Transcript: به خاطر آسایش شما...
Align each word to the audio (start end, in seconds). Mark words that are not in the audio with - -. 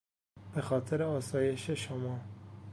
به 0.55 0.61
خاطر 0.61 1.03
آسایش 1.03 1.69
شما... 1.69 2.19